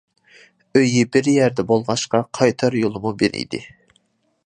ئۆيى 0.79 1.03
بىر 1.17 1.29
يەردە 1.33 1.67
بولغاچقا 1.73 2.25
قايتار 2.39 2.79
يولىمۇ 2.83 3.17
بىر 3.21 3.41
ئىدى. 3.43 3.65